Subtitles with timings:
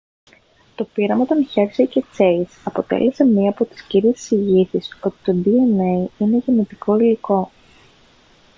[0.75, 6.05] το πείραμα των hersey και chase αποτέλεσε μια από τις κύριες εισηγήσεις ότι το dna
[6.17, 7.51] είναι γενετικό υλικό